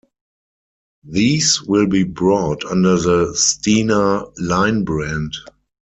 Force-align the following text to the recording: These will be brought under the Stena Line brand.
These 1.07 1.61
will 1.61 1.85
be 1.85 2.01
brought 2.01 2.65
under 2.65 2.97
the 2.99 3.27
Stena 3.37 4.33
Line 4.39 4.83
brand. 4.83 5.33